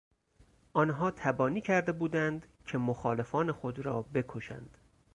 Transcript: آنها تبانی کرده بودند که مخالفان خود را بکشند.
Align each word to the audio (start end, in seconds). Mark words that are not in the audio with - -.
آنها 0.73 1.11
تبانی 1.11 1.61
کرده 1.61 1.91
بودند 1.91 2.47
که 2.65 2.77
مخالفان 2.77 3.51
خود 3.51 3.79
را 3.79 4.01
بکشند. 4.01 4.77